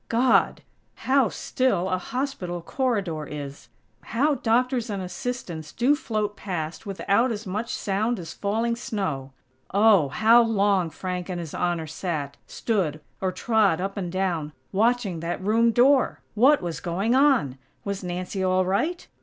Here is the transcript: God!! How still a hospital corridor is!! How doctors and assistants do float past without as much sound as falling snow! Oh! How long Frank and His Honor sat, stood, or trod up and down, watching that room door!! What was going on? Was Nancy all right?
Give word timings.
God!! 0.09 0.63
How 0.95 1.29
still 1.29 1.87
a 1.87 1.99
hospital 1.99 2.63
corridor 2.63 3.27
is!! 3.27 3.69
How 4.01 4.33
doctors 4.33 4.89
and 4.89 4.99
assistants 4.99 5.71
do 5.71 5.95
float 5.95 6.35
past 6.35 6.87
without 6.87 7.31
as 7.31 7.45
much 7.45 7.71
sound 7.71 8.17
as 8.17 8.33
falling 8.33 8.75
snow! 8.75 9.31
Oh! 9.71 10.09
How 10.09 10.41
long 10.41 10.89
Frank 10.89 11.29
and 11.29 11.39
His 11.39 11.53
Honor 11.53 11.85
sat, 11.85 12.35
stood, 12.47 12.99
or 13.21 13.31
trod 13.31 13.79
up 13.79 13.95
and 13.95 14.11
down, 14.11 14.53
watching 14.71 15.19
that 15.19 15.39
room 15.39 15.69
door!! 15.69 16.21
What 16.33 16.63
was 16.63 16.79
going 16.79 17.13
on? 17.13 17.59
Was 17.85 18.03
Nancy 18.03 18.43
all 18.43 18.65
right? 18.65 19.07